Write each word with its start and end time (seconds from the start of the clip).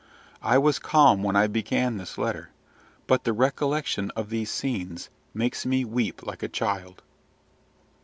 I 0.41 0.57
was 0.57 0.79
calm 0.79 1.21
when 1.21 1.35
I 1.35 1.45
began 1.45 1.97
this 1.97 2.17
letter, 2.17 2.49
but 3.05 3.23
the 3.23 3.33
recollection 3.33 4.09
of 4.15 4.31
these 4.31 4.49
scenes 4.49 5.09
makes 5.31 5.63
me 5.63 5.85
weep 5.85 6.25
like 6.25 6.41
a 6.41 6.47
child." 6.49 7.03